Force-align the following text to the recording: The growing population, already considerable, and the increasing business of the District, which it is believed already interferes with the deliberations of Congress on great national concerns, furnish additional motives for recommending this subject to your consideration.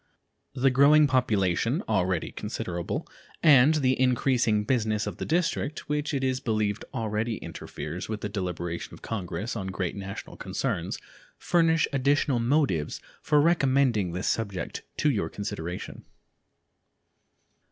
The 0.55 0.71
growing 0.71 1.05
population, 1.05 1.83
already 1.87 2.31
considerable, 2.31 3.07
and 3.43 3.75
the 3.75 3.99
increasing 4.01 4.63
business 4.63 5.05
of 5.05 5.17
the 5.17 5.27
District, 5.27 5.87
which 5.87 6.11
it 6.11 6.23
is 6.23 6.39
believed 6.39 6.83
already 6.91 7.37
interferes 7.37 8.09
with 8.09 8.21
the 8.21 8.27
deliberations 8.27 8.93
of 8.93 9.03
Congress 9.03 9.55
on 9.55 9.67
great 9.67 9.95
national 9.95 10.37
concerns, 10.37 10.97
furnish 11.37 11.87
additional 11.93 12.39
motives 12.39 12.99
for 13.21 13.39
recommending 13.39 14.11
this 14.11 14.27
subject 14.27 14.81
to 14.97 15.11
your 15.11 15.29
consideration. 15.29 16.03